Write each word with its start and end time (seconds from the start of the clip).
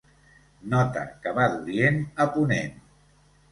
Nota 0.71 1.03
que 1.27 1.35
va 1.41 1.45
d'Orient 1.53 2.01
a 2.27 2.29
Ponent. 2.39 2.83